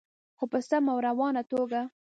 خو 0.37 0.45
په 0.51 0.59
سمه 0.69 0.89
او 0.93 0.99
روانه 1.07 1.41
توګه. 1.51 1.81